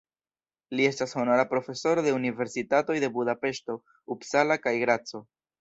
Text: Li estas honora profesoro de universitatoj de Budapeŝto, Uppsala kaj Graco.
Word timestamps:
Li 0.79 0.87
estas 0.91 1.13
honora 1.19 1.43
profesoro 1.51 2.05
de 2.09 2.15
universitatoj 2.21 2.97
de 3.07 3.13
Budapeŝto, 3.19 3.79
Uppsala 4.17 4.59
kaj 4.69 4.79
Graco. 4.87 5.27